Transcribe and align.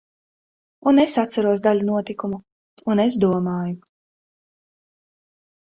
Un 0.91 1.01
es 1.03 1.13
atceros 1.23 1.61
daļu 1.67 1.85
notikumu, 1.91 2.41
un 2.95 3.03
es 3.05 3.21
domāju. 3.27 3.79